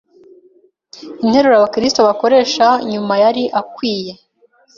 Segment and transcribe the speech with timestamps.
[1.23, 4.13] interuro abakristo bakoresha nyuma yari akwiye